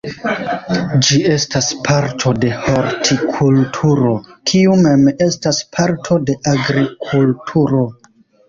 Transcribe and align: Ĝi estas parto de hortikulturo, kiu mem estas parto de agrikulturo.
Ĝi 1.07 1.17
estas 1.33 1.67
parto 1.87 2.33
de 2.45 2.49
hortikulturo, 2.63 4.15
kiu 4.53 4.81
mem 4.87 5.07
estas 5.29 5.63
parto 5.77 6.19
de 6.31 6.39
agrikulturo. 6.55 7.89